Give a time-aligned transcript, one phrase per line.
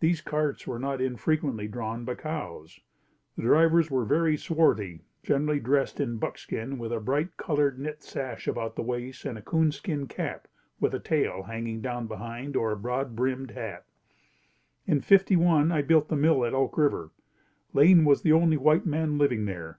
[0.00, 2.80] These carts were not infrequently drawn by cows.
[3.36, 8.48] The drivers were very swarthy, generally dressed in buckskin with a bright colored knit sash
[8.48, 10.48] about the waist and a coonskin cap
[10.80, 13.86] with a tail hanging down behind or a broad brimmed hat.
[14.84, 17.12] In '51 I built a mill at Elk River.
[17.72, 19.78] Lane was the only white man living there.